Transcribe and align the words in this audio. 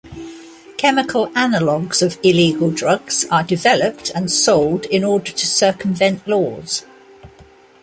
Chemical 0.77 1.31
analogues 1.37 2.01
of 2.01 2.17
illegal 2.23 2.71
drugs 2.71 3.27
are 3.29 3.43
developed 3.43 4.09
and 4.15 4.31
sold 4.31 4.85
in 4.87 5.03
order 5.03 5.31
to 5.31 5.45
circumvent 5.45 6.27
laws. 6.27 6.83